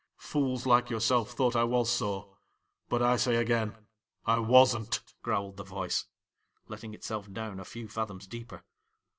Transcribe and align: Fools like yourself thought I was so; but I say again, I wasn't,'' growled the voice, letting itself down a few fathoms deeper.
Fools 0.17 0.65
like 0.65 0.89
yourself 0.89 1.33
thought 1.33 1.55
I 1.55 1.63
was 1.63 1.87
so; 1.87 2.35
but 2.89 3.03
I 3.03 3.17
say 3.17 3.35
again, 3.35 3.77
I 4.25 4.39
wasn't,'' 4.39 4.99
growled 5.21 5.57
the 5.57 5.63
voice, 5.63 6.07
letting 6.67 6.95
itself 6.95 7.31
down 7.31 7.59
a 7.59 7.65
few 7.65 7.87
fathoms 7.87 8.25
deeper. 8.25 8.63